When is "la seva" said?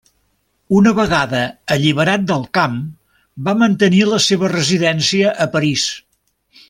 4.15-4.51